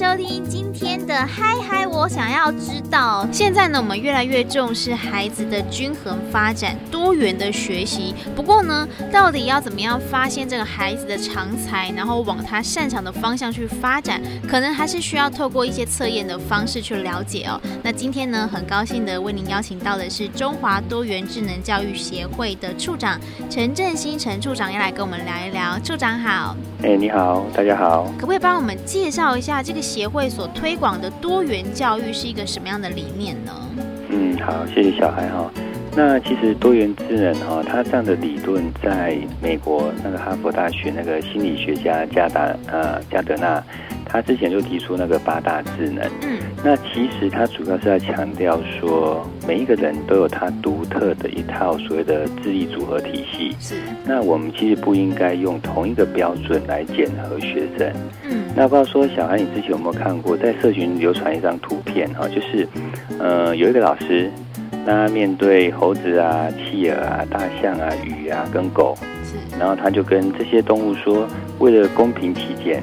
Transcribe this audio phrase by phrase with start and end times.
[0.00, 3.28] 收听今天的嗨嗨，我想要知道。
[3.30, 8.14] 现在呢，我们越来越重视孩子的均衡发展、多元的学习。
[8.34, 17.60] 不过呢，到底要怎么样发现这个孩子的长才，然后往他擅长的方向去发展，可能还是需要透过一些测验的方式去了解哦。
[17.82, 23.20] 那今天呢，很高兴的为您邀请到的是中华多元智能教育协会的处长
[23.50, 25.78] 陈振兴陈处长，要来跟我们聊一聊。
[25.80, 26.56] 处长好。
[26.82, 28.04] 哎，你好，大家好。
[28.16, 33.52] 可不可以帮我们介绍一下这个协会所推广的多元教育是一个什么样的理念呢？
[34.08, 35.50] 嗯，好，谢谢小孩哈。
[35.94, 43.62] 那其实多元智能哈，它这样的理论在美国那个哈佛大学那个心理学家加达呃加德纳。
[44.12, 53.76] 他之前就提出那个八大智能，嗯，那其实他主要是在强调说，每一个人都有他独特的一套所谓的智力组合体系，是。
[54.04, 57.92] 那我们其实不应该用同一个标准来检核学生，
[58.28, 58.46] 嗯。
[58.56, 62.66] 那不知道说小孩，你之前有没有看过，在社群流传一张图片哈，就是，
[63.20, 64.28] 呃，有一个老师，
[64.84, 69.56] 那面对猴子啊、企鹅啊、大象啊、鱼啊跟狗，是。
[69.56, 71.28] 然后他就跟这些动物说，
[71.60, 72.82] 为了公平起见。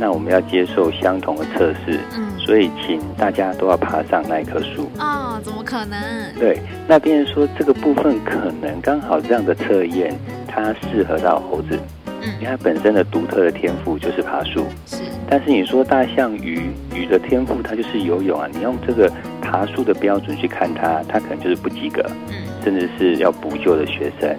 [0.00, 4.88] 那我们要接受相同的测试，嗯，所以请大家都要爬上那一棵树。
[4.98, 5.98] 哦，怎么可能？
[6.38, 10.14] 对，那别人说这个部分可能刚好这样的测验，
[10.46, 14.66] 它适合到猴子，嗯，因为它本身的独特的天赋就是爬树。
[14.86, 19.12] 是，但是你说大象、鱼，鱼的天赋它就是游泳啊，你用这个
[19.42, 24.32] 爬树的标准去看它，它可能就是不及格，嗯，甚至是要补救的学生。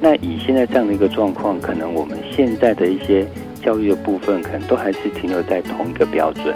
[0.00, 3.26] 那以现在这样的一个状况，可能我们现在的一些。
[3.62, 6.54] 教育的部分可能都还是停留在同一个标准，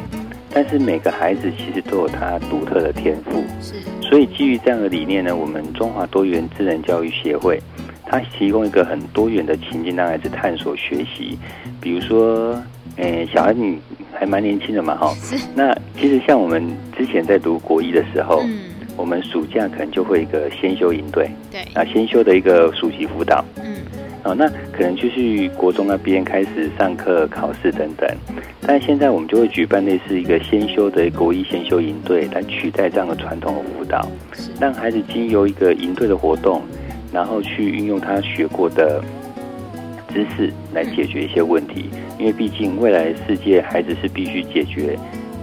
[0.50, 3.74] 但是每个孩子其实都有他独特的天赋，是。
[4.00, 7.58] 所以基于这样的理念呢，我们中华多元智能教育协会，
[8.04, 11.38] 它提供一个很多元的情境让孩子探索学习。
[11.80, 12.60] 比如说，
[12.96, 13.78] 诶，小孩你
[14.12, 15.14] 还蛮年轻的嘛，哈。
[15.22, 15.36] 是。
[15.54, 16.62] 那其实像我们
[16.96, 18.60] 之前在读国一的时候，嗯，
[18.98, 23.61] 我们暑假可能就会一个先修营队，对，啊，先修的一个暑期辅导，嗯。
[24.24, 28.08] 哦，那可能就是国中那边开始上课、考试等等，
[28.60, 34.08] 但现在我们就会举办类似一个先修的国一先修营队，来取代这样的传统的辅导，
[34.60, 36.62] 让孩子经由一个营队的活动，
[37.12, 39.02] 然后去运用他学过的
[40.14, 41.90] 知识来解决一些问题。
[42.16, 44.96] 因为毕竟未来的世界，孩子是必须解决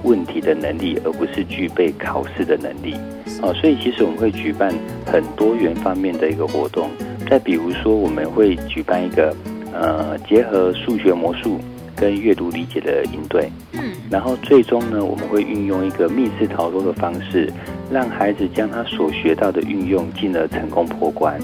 [0.03, 2.95] 问题的能力，而不是具备考试的能力。
[3.41, 4.73] 哦，所以其实我们会举办
[5.05, 6.89] 很多元方面的一个活动。
[7.29, 9.35] 再比如说，我们会举办一个
[9.71, 11.59] 呃结合数学魔术
[11.95, 17.51] 跟阅读理解的营队，嗯，然后最终呢，我们会运用一个密室逃脱的方式，
[17.91, 21.39] 让孩子将他所学到的运用，进而成功破关。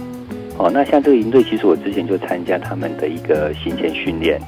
[0.57, 4.41] 哦，那像这个营队，其实我之前就参加他们的一个行前训练。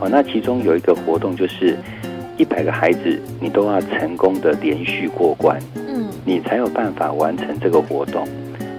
[0.00, 1.76] 哦，那其中有一个活动就是
[2.38, 8.26] 一百个孩子，你都要成功的连续过关，嗯，你才有办法完成这个活动。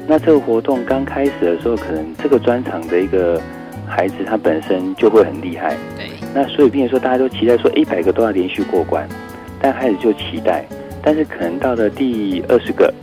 [0.08, 3.42] 那这个活动刚开始的时候，可能这个专场的一个
[3.88, 6.10] 孩子他本身就会很厉害，对。
[6.34, 9.08] 那所以，变成说大家都期待说一百个都要连续过关，
[9.62, 10.66] 但开始就期待，
[11.02, 12.94] 但是可能到了第二十个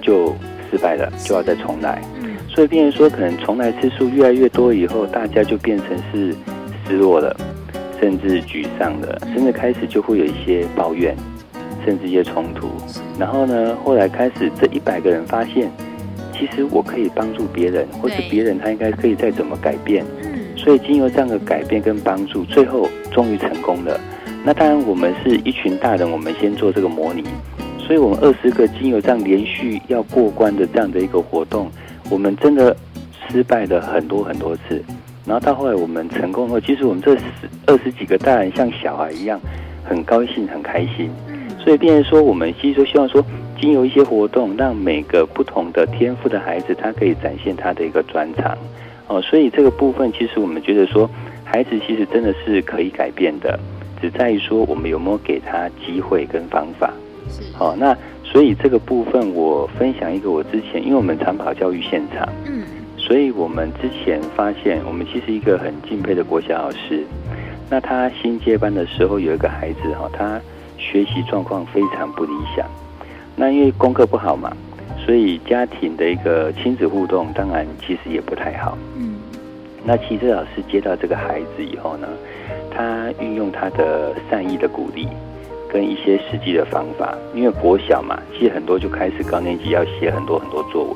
[0.00, 0.34] 就
[0.70, 2.00] 失败了，就要再重来。
[2.22, 2.30] 嗯。
[2.48, 6.34] 所以，变成说可能重来次数越来越多以后，大家就变成是
[6.86, 7.36] 失落了，
[8.00, 11.14] 甚至沮丧了，甚至开始就会有一些抱怨，
[11.84, 12.70] 甚至一些冲突。
[13.18, 15.70] 然后呢，后来开始这一百个人发现。
[16.34, 20.04] 其实我可以帮助别人，或是别人他应该可以再怎么改变。
[20.22, 23.98] 嗯，所以经由这样的改变跟帮助，最后终于成功了。
[24.44, 27.24] 那当然，我们是一群大人，我们先做这个模拟。
[27.78, 31.70] 所以我们二十个经由这样连续要过关的这样的一个活动，
[32.10, 32.76] 我们真的
[33.28, 34.82] 失败了很多很多次。
[35.26, 37.22] 然后到后来我们成功后，其实我们这十
[37.66, 39.40] 二十几个大人像小孩一样，
[39.84, 41.10] 很高兴很开心。
[41.58, 43.24] 所以变成说，我们其实说希望说。
[43.64, 48.54] 经由一些活动，让每个不同的天赋的孩子，他可以展现他的一个专长
[49.06, 49.22] 哦。
[49.22, 51.08] 所以这个部分，其实我们觉得说，
[51.42, 53.58] 孩子其实真的是可以改变的，
[54.02, 56.92] 只在于说我们有没有给他机会跟方法。
[57.30, 57.42] 是。
[57.56, 62.64] 好，那所以这个部分，我分享一个我之前，因为我们常跑教育现场，嗯，
[62.98, 67.02] 所以我们之前发现，我们其实一个很敬佩的国小老师。
[67.70, 70.38] 那他新接班的时候，有一个孩子哈，他
[70.76, 72.68] 学习状况非常不理想。
[73.36, 74.50] 那因为功课不好嘛，
[75.04, 78.78] 所以家庭的一个亲子互动，当然其实也不太好。
[78.96, 79.16] 嗯。
[79.84, 82.08] 那其实老师接到这个孩子以后呢，
[82.70, 85.06] 他运用他的善意的鼓励，
[85.70, 90.94] 跟一些实际的方法，因为国小嘛，其实很多就开始高年级要写很多很多作文，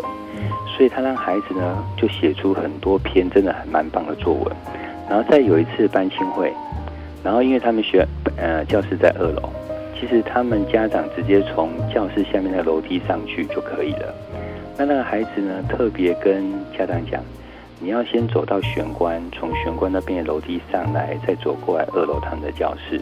[0.74, 4.56] 所以他让孩子呢就写出很多篇真的还蛮棒的作文。
[5.06, 6.52] 然后再有一次班亲会，
[7.22, 8.06] 然后因为他们学
[8.36, 9.50] 呃教室在二楼，
[10.00, 14.14] 其实他们家长直接从教室下面的楼梯上去就可以了。
[14.76, 17.20] 那那个孩子呢特别跟家长讲，
[17.80, 23.00] 你要先走到玄关，从玄关那边的楼梯上来，再走过来二楼他们的教室。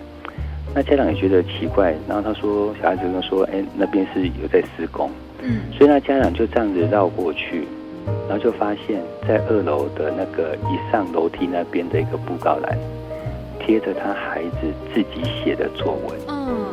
[0.75, 5.11] 那家长也觉得奇怪，然后他说小孩子跟说，哎，那边是有在施工，
[5.41, 7.67] 嗯，所以那家长就这样子绕过去，
[8.29, 12.77] 然后就发现，在二楼的那个一上楼梯那边的一个布告栏，
[13.59, 16.67] 贴着他孩子自己写的作文，嗯，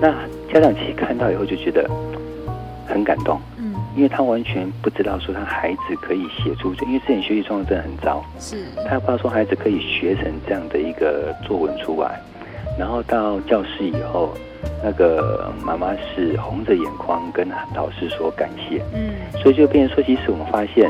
[0.00, 0.12] 那
[0.52, 1.88] 家长其实看到以后就觉得
[2.86, 12.20] 很感动，嗯，因为他完全不知道说他孩子可以写出，因为之前学习状况真的很糟，是，他也不知道说孩子可以学成这样的一个作文出来。
[12.78, 14.32] 然后到教室以后，
[14.84, 18.80] 那个妈妈是红着眼眶跟老师说感谢。
[18.94, 19.10] 嗯，
[19.42, 20.88] 所以就变成说，其实我们发现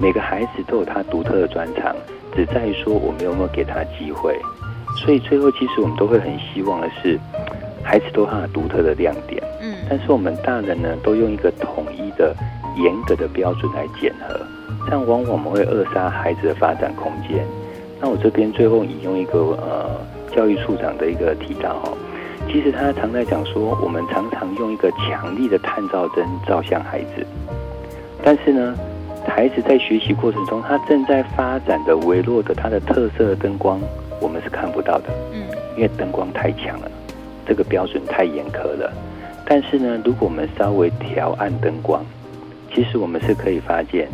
[0.00, 1.94] 每个孩子都有他独特的专长，
[2.34, 4.36] 只在于说我们有没有给他机会。
[4.96, 7.16] 所以最后其实我们都会很希望的是，
[7.88, 9.42] 孩子都有他独特的亮点。
[9.62, 12.36] 嗯，但是我们大人呢，都用一个统一的、
[12.76, 14.38] 严格的标准来检核，
[14.84, 17.46] 这样往往我们会扼杀孩子的发展空间。
[17.98, 19.90] 那我这边最后引用一个呃。
[20.36, 21.96] 教育处长的一个提到哦，
[22.46, 27.26] 其实他常在讲说，我们常常用一个强力的探照灯照向孩子，
[28.22, 28.76] 但是呢，
[29.26, 33.80] 孩子在学习过程中，他正在发展的微弱的他的特色的灯光，
[34.20, 35.42] 我们是看不到的，嗯，
[35.76, 36.90] 因为灯光太强了，
[37.48, 38.92] 这个标准太严苛了。
[39.46, 42.04] 但是呢，如果我们稍微调暗灯光，
[42.74, 44.06] 其实我们是可以发现，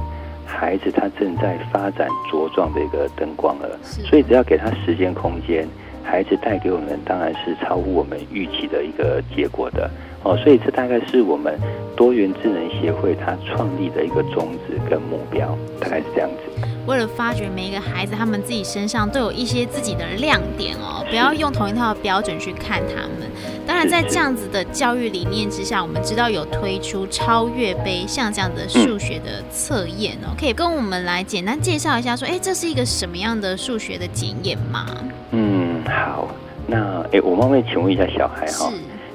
[0.47, 3.79] 孩子他正在发展茁壮的一个灯光了。
[3.83, 5.67] 所以只要给他时间空间。
[6.07, 9.91] 孩子带给我们当然是超乎我们预期的一个结果的
[10.23, 11.59] 哦，所以这大概是我们
[11.97, 16.69] 多元智能协会它创立的一个宗旨跟目标，大概是这样子。
[16.87, 23.31] 为了发掘每一个孩子，他们自己身上都有一些自己的亮点哦，不要用同一套标准去看他们。
[23.67, 34.87] 当然，在这样子的教育理念之下，我们知道有推出超越杯像这样的数学的测验哦，可以跟我们来简单介绍一下，说，哎，这是一个什么样的数学的检验吗？
[35.31, 36.29] 嗯，好，
[36.67, 38.71] 那哎，我冒昧请问一下小孩哈，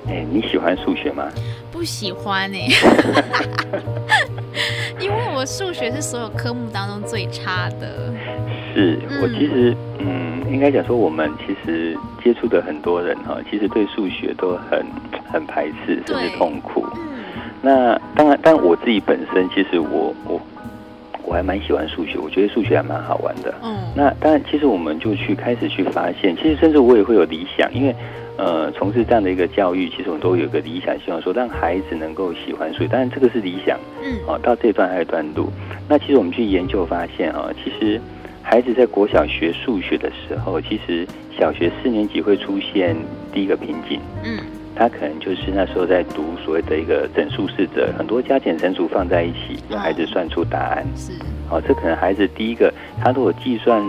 [0.07, 1.29] 哎，你喜欢数学吗？
[1.71, 2.67] 不喜欢哎，
[5.09, 8.13] 因为我数学是所有科目当中最差的。
[8.73, 14.85] 是我其实嗯，应该讲说我们其实接触的很多人哈，其实对数学都很
[15.31, 16.85] 很排斥，甚至痛苦。
[16.95, 17.23] 嗯，
[17.61, 20.39] 那当然，但我自己本身其实我我
[21.23, 23.53] 我还蛮喜欢数学，我觉得数学还蛮好玩的。
[23.63, 27.95] 嗯，那当然，其实我们就去开始去发现，其实甚至我也会有理想，因为。
[28.39, 32.87] 呃，从事这样的一个教育，其实我们都有个理想，希望说让孩子能够喜欢数学。
[32.87, 33.77] 当然，这个是理想。
[34.01, 34.15] 嗯。
[34.25, 35.51] 哦，到这段还有一段路。
[35.89, 37.99] 那其实我们去研究发现啊，其实
[38.41, 41.05] 孩子在国小学数学的时候，其实
[41.37, 42.95] 小学四年级会出现
[43.33, 43.99] 第一个瓶颈。
[44.23, 44.39] 嗯。
[44.79, 50.87] 他可能就是那时候在读所谓的一个整数式子，很多加减乘除放在一起，让孩子算出答案。
[50.95, 51.11] 是。
[51.51, 53.83] 哦，这可能孩子第一个，他如果计算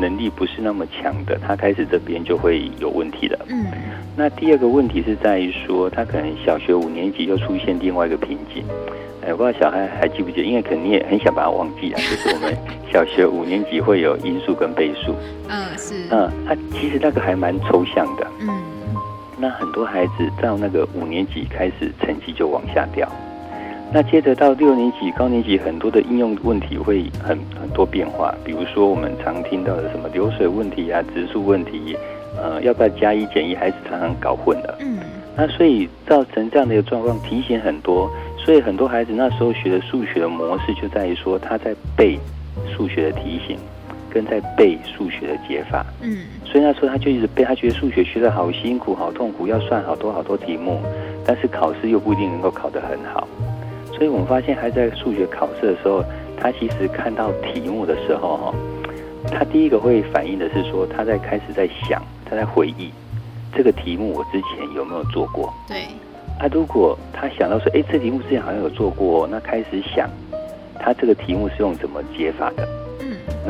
[0.00, 3.38] 能力不是那么强的，他开始这边就会有问题了。
[3.50, 3.66] 嗯。
[4.16, 8.64] 那第二个问题是在于说，他可能小学五年级又出现另外一个瓶颈。
[9.22, 10.42] 哎，我不知道小孩还记不记得？
[10.44, 12.00] 因为可能你也很想把它忘记啊。
[12.00, 12.56] 就是我们
[12.90, 15.14] 小学五年级会有因数跟倍数。
[15.50, 15.94] 嗯，是。
[16.10, 18.26] 嗯，他其实那个还蛮抽象的。
[18.40, 18.48] 嗯。
[19.40, 23.10] 那很多孩子到那个五年级开始成绩就往下掉。
[23.92, 28.34] 那接着到六年级、高年级，很多的应用问题会很很多变化。
[28.44, 31.96] 比如说我们常听到的什么流水问题啊、植树问题。
[32.40, 34.78] 呃，要不要加一减一，孩子常常搞混了。
[34.78, 34.98] 嗯，
[35.36, 42.16] 那所以造成这样的一个状况，提醒很多，所以很多孩子那时候学的数学的模式就在于说，他在背
[42.74, 43.58] 数学的题型，
[44.10, 45.86] 跟在背数学的解法。
[46.02, 50.82] 嗯，所以那时候他就一直背，他觉得数学学得好辛苦、好痛苦，要算好多好多题目，
[51.24, 53.26] 但是考试又不一定能够考得很好。
[53.94, 56.04] 所以我们发现，还在数学考试的时候，
[56.36, 58.54] 他其实看到题目的时候，哈，
[59.30, 62.02] 他第一个会反应的是说，他在开始在想。
[62.24, 62.92] 他在回忆
[63.52, 65.52] 这个题目，我之前有没有做过？
[65.66, 65.82] 对。
[66.38, 70.08] 啊，如果他想到说，哎，这题目之前好像有做过，那开始想，
[70.78, 72.66] 他这个题目是用怎么解法的？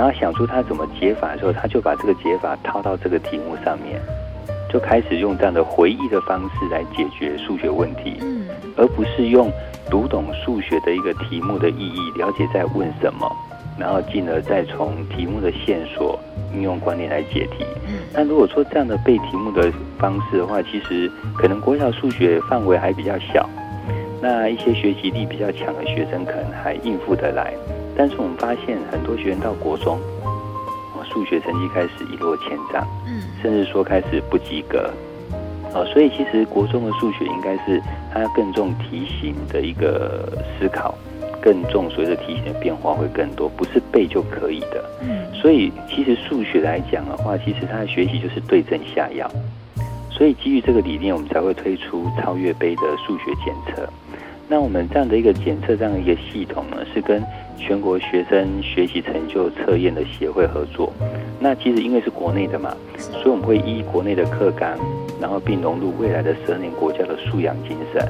[0.01, 0.03] 嗯。
[0.03, 4.01] 然后想出他怎么解法的时候，他就把这个解法套到这个题目上面，
[4.73, 9.53] 就开始用这样的回忆的方式来解决数学问题，嗯，而不是用
[9.91, 13.31] 读懂数学的一个题目的意义，了解在问什么，
[13.79, 16.19] 然后进而再从题目的线索
[16.55, 17.67] 应用观念来解题。
[17.87, 23.47] 嗯，那如果说这样的背题目的方式的话，其实可能国小数学范围还比较小，
[24.23, 27.53] 那一些学习力比较强的学生可能还应付得来。
[28.01, 30.01] 但是我们发现很多学员到国中，
[31.05, 34.91] 数学成绩开始一落千丈，嗯，甚至说开始不及格，
[35.75, 37.79] 哦，所以其实国中的数学应该是
[38.11, 40.95] 它更重题型的一个思考，
[41.43, 49.31] 更重随着题型的变化会更多，不是背就可以的，嗯，所以其实数学来讲的话，其实它的学习就是对症下药，
[50.11, 53.87] 所以基于这个理念，我们才会推出超越杯的数学检测。
[54.51, 57.23] 那我们这样的一个检测，这样的一个系统呢，是跟
[57.57, 60.93] 全国学生学习成就测验的协会合作。
[61.39, 64.77] 那其实因为是国内的嘛，所以我们会依国内的课纲，
[65.21, 68.05] 然后并融入未来的十二年国家的素养精神。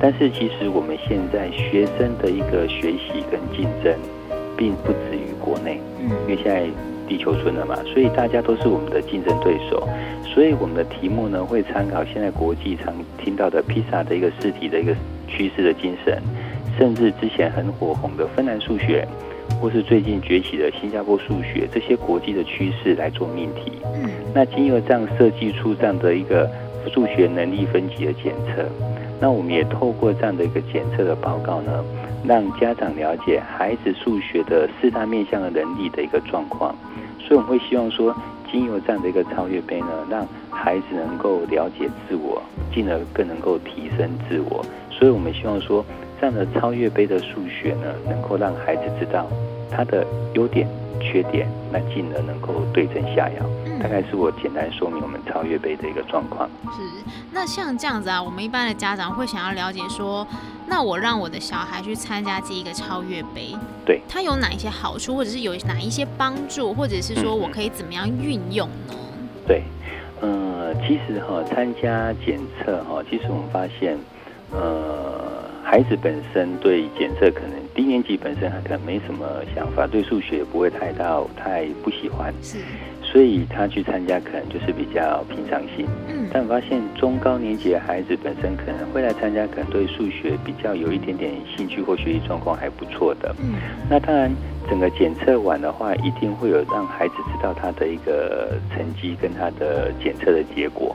[0.00, 3.92] 但是其实我们现在学生的一个学习跟竞争，
[4.56, 5.80] 并不止于国内，
[6.28, 6.68] 因为现在
[7.08, 9.88] 地球村了嘛，所以大家都是我们的竞争对手。
[10.24, 14.94] 所以我们的题目呢，会参考现在国际常听到的 PISA 的一个试题的一个。
[15.30, 16.20] 趋势的精神，
[16.76, 19.06] 甚至之前很火红的芬兰数学，
[19.60, 23.72] 或是最近崛起的新加坡数学，这些国际的趋势来做命题。
[23.94, 26.50] 嗯，那经由这样设计出这样的一个
[26.92, 28.64] 数学能力分级的检测，
[29.20, 31.84] 那我们也透过这样的一个检测的报告呢，
[32.24, 36.74] 让家长了解孩子数学的四大面向的能力的一个状况。
[37.18, 38.14] 所以我们会希望说，
[38.50, 42.42] 经由这样的一个超越杯呢，让孩子能够了解自我，
[42.74, 44.64] 进而更能够提升自我。
[45.00, 45.82] 所以我们希望说，
[46.20, 49.26] 这样的超越杯的数学呢，能够让孩子知道
[49.70, 50.68] 他的优点、
[51.00, 53.46] 缺点，那进而能够对症下药。
[53.82, 56.46] 大概是我简单说明我们超越杯的一个状况。
[56.76, 56.82] 是，
[57.32, 60.26] 那像这样子啊，我们一般的家长会想要了解说，
[60.66, 68.94] 那我让我的小孩去参加这一个超越杯，对，他有哪一些好处，或者是有哪一些帮助，或者是说我可以怎么样运用呢？
[69.46, 69.62] 对，
[70.20, 73.96] 呃，其实哈，参加检测哈，其实我们发现。
[74.52, 82.58] 呃，孩子本身对检测可能低年级本身他可能没什么想法，对数学也不会太到太不喜欢，是，
[83.02, 85.86] 所以他去参加可能就是比较平常心。
[86.08, 93.34] 嗯，但发现中高年级的孩子本身可能会来参加，可能对数学比较有一点点兴趣或学习状况还不错的。
[93.38, 93.54] 嗯，
[93.88, 94.30] 那当然
[94.68, 100.94] 整个检测完的话，一定会有让孩子知道他的一个成绩跟他的检测的结果。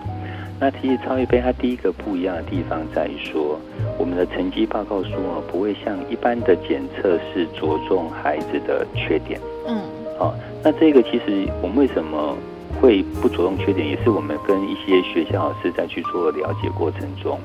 [0.58, 3.60] 那其实超越杯它第一个不一样的地方在于说，
[3.98, 9.40] 我们的成绩报告书啊，不会像一般的检测是着重孩子的缺点。
[9.68, 9.82] 嗯，
[10.18, 10.34] 好，
[10.64, 12.38] 那这个其实我们为什么
[12.82, 17.38] 会不着重缺点，也是我们跟一些学校老师在去做了解过程中，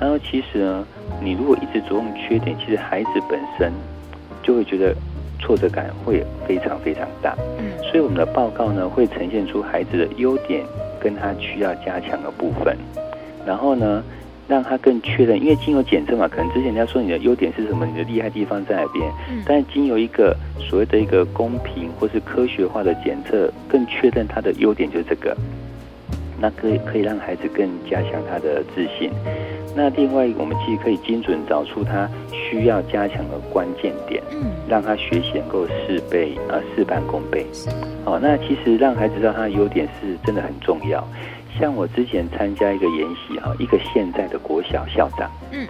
[0.00, 0.86] 然后其实呢，
[1.20, 3.72] 你如果一直着重缺点，其实孩子本身
[4.44, 4.94] 就会觉得
[5.40, 7.36] 挫折感会非常非常大。
[7.58, 10.64] 嗯，所以我们的报告呢，会呈现出孩子的优点。
[11.04, 12.74] 跟他需要加强的部分，
[13.46, 14.02] 然后呢，
[14.48, 25.36] 让他更确认，因为经由检测嘛，可能之前人家说你的优点是什么，你的厉害地方在哪边，嗯，但是经由一个所谓的一个公平或是科学化的检测，更确认他的优点就是这个，
[26.40, 29.10] 那可以可以让孩子更加强他的自信。
[29.76, 37.44] 那另外，我们其实可以精准找出他需要加强的关键点，嗯，让他学习能够事倍啊事半功倍。
[38.04, 41.04] 哦，那其实让孩子知道他的优点是真的很重要。
[41.58, 45.66] 像我之前参加一个研习哈，一个现在的国小校长，嗯，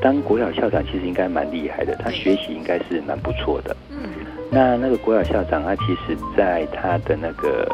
[0.00, 3.76] 当国小校长其实应该蛮厉害的，他学习应该是蛮不错的。
[3.90, 4.08] 嗯，
[4.50, 7.68] 那那个国小校长他其实在他的那个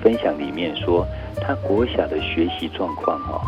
[0.00, 1.06] 分享里面说，
[1.36, 3.40] 他国小的学习状况哦，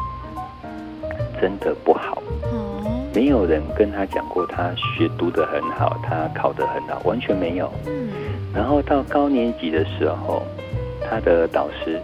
[1.41, 2.23] 真的不好。
[2.53, 7.73] 嗯，没有人跟他讲过他学读得很好，他考得很好，完全没有。
[7.87, 8.09] 嗯。
[8.55, 10.43] 然后到高年级的时候，
[11.09, 12.01] 他的导师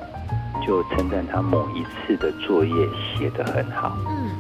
[0.66, 2.73] 就称赞他某一次的作业
[3.16, 3.97] 写得很好。
[4.08, 4.30] 嗯，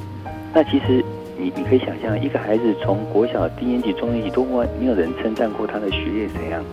[0.54, 1.04] 那其实
[1.36, 6.64] 你你可以想象，一个孩子从国小低年级、中年级都完没有人称赞过他的学业怎样，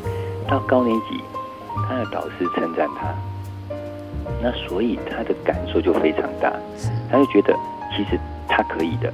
[0.47, 1.21] 到高年级，
[1.87, 3.13] 他的导师称赞他，
[4.45, 6.53] 那所以他的感受就非常大，
[7.09, 7.51] 他就觉得
[7.97, 9.11] 其实他可以的，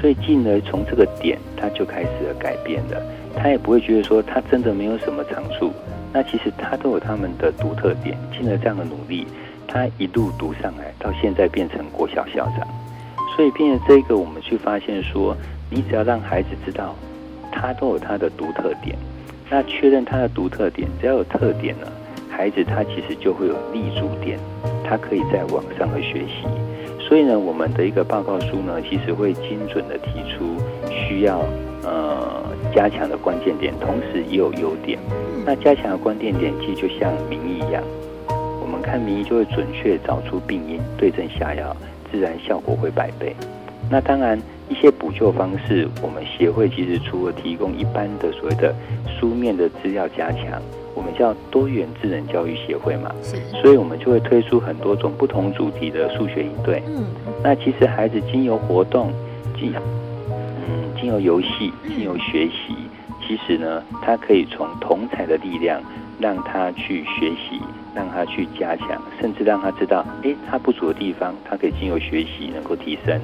[0.00, 3.02] 所以进而从这个点他就开始了改变了。
[3.36, 5.72] 他也不会觉得说他真的没有什么长处，
[6.12, 8.16] 那其实他都有他们的独特点。
[8.32, 9.26] 进了这样的努力，
[9.66, 12.68] 他一路读上来，到现在变成国小校长。
[13.34, 15.36] 所以，变成这个，我们去发现说，
[15.68, 16.94] 你只要让孩子知道，
[17.50, 18.96] 他都有他的独特点，
[19.50, 21.86] 那确认他的独特点，只要有特点呢，
[22.42, 24.36] 孩子他其实就会有立足点，
[24.82, 26.44] 他可以在网上的学习。
[26.98, 30.56] 所以呢，我们的一个报告书呢，其实会精准的提出
[30.90, 31.38] 需要
[31.84, 32.42] 呃
[32.74, 34.98] 加强的关键点，同时也有优点。
[35.46, 37.80] 那加强的关键点，其实就像名医一样，
[38.60, 41.76] 我们看名医就会准确找出病因，对症下药，
[42.10, 43.36] 自然效果会百倍。
[43.88, 44.36] 那当然，
[44.72, 48.74] 一些补救方式，我们协会其实除了提供一般的所谓的
[49.06, 50.62] 书面的资料加强，
[50.94, 56.82] 我们叫多元智能教育协会嘛，是，所以我们就会推出很多种不同主题的数学营队。
[56.88, 57.04] 嗯，
[57.44, 59.12] 那其实孩子经由活动，
[59.60, 59.74] 经
[60.26, 62.74] 嗯经由游戏，经由学习，
[63.26, 65.82] 其实呢，他可以从同才的力量，
[66.18, 67.60] 让他去学习。
[67.94, 73.20] 让他去加强，甚至让他知道，诶，他不足的地方，他可以经由学习能够提升；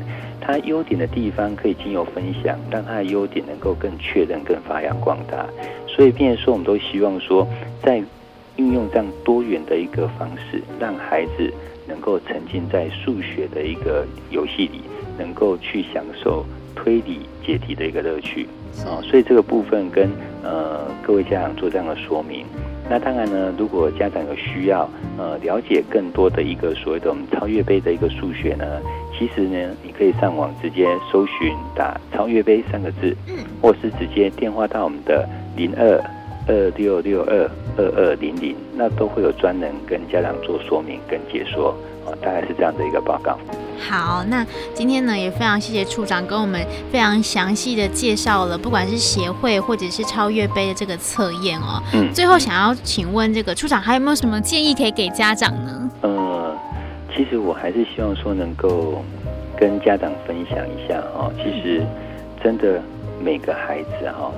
[0.49, 5.47] 他优点的地方可以经由分享，让他的优点能够更确认、更发扬光大。
[5.87, 7.47] 所以，变说，我们都希望说，
[7.83, 8.03] 在
[8.57, 11.53] 运用这样多元的一个方式，让孩子
[11.87, 14.81] 能够沉浸在数学的一个游戏里，
[15.19, 18.47] 能够去享受推理解题的一个乐趣。
[18.87, 20.11] 啊，所以这个部分跟
[20.43, 22.47] 呃各位家长做这样的说明。
[22.91, 28.65] 那当然呢，如果家长有需要，呃，了解更多的一个所谓的我们超越杯的一个数学呢，
[29.19, 36.03] 其实呢，你可以上网直接搜寻打“超越杯”三个字，嗯，或是直接电话到我们的零二
[36.49, 41.75] 二六六二二二零零，那都会有专人跟家长做说明跟解说。
[42.23, 43.39] 大概是这样的一个报告。
[43.79, 46.59] 好，那今天呢也非常谢谢处长跟我们
[46.91, 51.83] 非常详细的介绍了，不管是协会或者是超越杯的这个测验哦。
[51.93, 52.11] 嗯。
[52.15, 55.91] 最后想要请问这个处长还有没有什么建议可以给家长呢？
[56.01, 56.57] 呃，
[57.15, 59.05] 其实我还是希望说能够
[59.55, 61.31] 跟家长分享一下哦。
[61.37, 61.85] 其实
[62.43, 62.81] 真的
[63.23, 64.33] 每个孩子哈，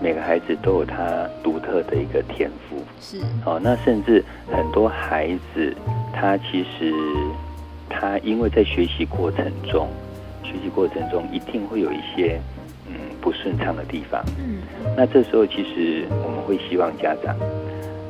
[0.00, 2.82] 每个孩子都有他独特的一个天赋。
[3.00, 3.18] 是。
[3.44, 5.74] 哦，那甚至很多孩子。
[6.12, 6.92] 他其实，
[7.88, 9.88] 他因为在学习过程中，
[10.42, 12.38] 学习过程中一定会有一些
[12.88, 14.22] 嗯不顺畅的地方。
[14.38, 14.58] 嗯，
[14.96, 17.34] 那这时候其实我们会希望家长，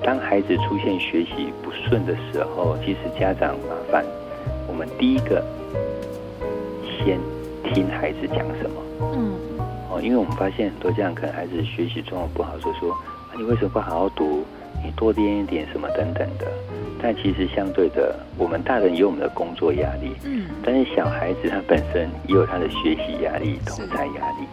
[0.03, 4.05] 当孩子出现学习不顺的时候，其实家长麻烦
[4.67, 5.45] 我们第一个
[6.99, 7.21] 先
[7.73, 8.83] 听孩子讲什么。
[9.15, 9.39] 嗯，
[10.01, 14.45] 哦，因为我们发现很多家长可能孩子学习状况不好，所以说啊，你为什么不好好读？
[14.83, 16.47] 你多练一点什么等等的。
[17.03, 24.47] 但其实相对的，我们大人有我们的工作压力，嗯，但是小孩子他本身也有他的学习压力、同侪压力，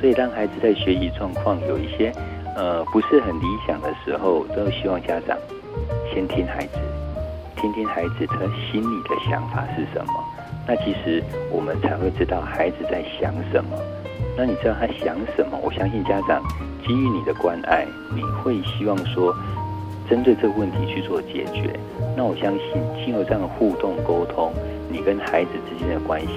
[0.00, 2.12] 所以当孩子在学习状况有一些
[2.56, 5.36] 呃不是很理想的时候，都希望家长
[6.12, 6.78] 先听孩子，
[7.56, 8.38] 听听孩子他
[8.72, 10.24] 心里的想法是什么，
[10.66, 13.76] 那其实我们才会知道孩子在想什么。
[14.36, 15.58] 那你知道他想什么？
[15.62, 16.42] 我相信家长
[16.86, 19.34] 基于你的关爱，你会希望说。
[20.08, 21.78] 针对这个问题去做解决，
[22.16, 24.52] 那我相信经由这样的互动沟通，
[24.90, 26.32] 你跟孩子之间的关系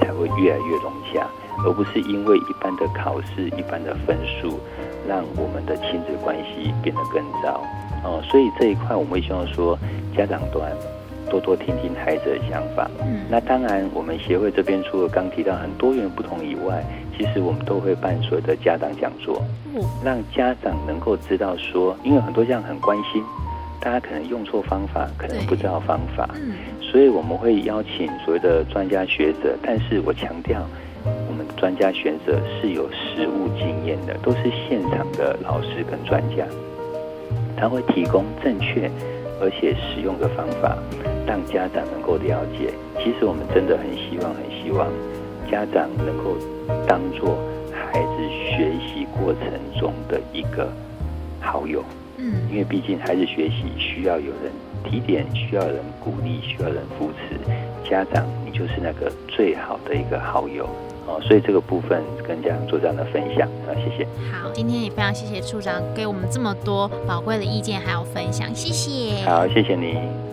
[0.00, 1.28] 才会越来越融洽，
[1.62, 4.58] 而不是因为一般的考试、一般的分数，
[5.06, 7.62] 让我们的亲子关系变得更糟。
[8.02, 9.78] 哦，所以这一块我们会希望说，
[10.16, 10.72] 家长端
[11.30, 12.90] 多多听听孩子的想法。
[13.00, 16.82] 嗯，那当然，我们协会这边除了刚提到很多元不同以外，
[17.16, 19.42] 其实我们都会办所有的家长讲座，
[19.74, 19.82] 嗯。
[20.04, 23.22] 让家长能够知道说，因为很多家长很关心，
[23.80, 26.52] 大家可能用错方法，可能不知道方法，嗯。
[26.80, 30.66] 所以我们会邀请所谓的专家学者，但是我强调，
[31.04, 36.46] 我们专家学者是有实务经验的，都是现场的老师跟专家，
[37.56, 38.90] 他会提供正确
[39.40, 40.78] 而且实用的方法，
[41.28, 42.72] 让家长能够了解。
[42.96, 44.88] 其实我们真的很希望，很希望。
[45.50, 46.36] 家长能够
[46.86, 47.38] 当做
[47.72, 50.70] 孩子学习过程中的一个
[51.40, 51.82] 好友，
[52.18, 54.52] 嗯，因为毕竟孩子学习需要有人
[54.84, 57.38] 提点，需要人鼓励，需要人扶持。
[57.88, 60.68] 家长，你就是那个最好的一个好友
[61.06, 64.06] 哦，所以这个部分跟家长做这样的分享啊，谢谢。
[64.30, 69.24] 好，今天也非常谢谢处长给我们这么多宝贵的意见还有分享，谢谢。
[69.24, 70.27] 好，谢谢你。